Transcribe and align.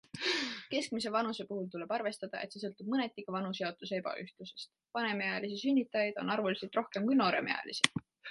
Keskmise 0.69 1.09
vanuse 1.15 1.43
puhul 1.49 1.67
tuleb 1.73 1.91
arvestada, 1.97 2.39
et 2.47 2.55
see 2.55 2.61
sõltub 2.63 2.89
mõneti 2.93 3.25
ka 3.27 3.35
vanusjaotuse 3.35 3.95
ebaühtlusest- 4.03 4.73
vanemaealisi 4.99 5.61
sünnitajaid 5.67 6.19
on 6.25 6.35
arvuliselt 6.37 6.81
rohkem 6.83 7.09
kui 7.11 7.21
nooremaealisi. 7.23 7.95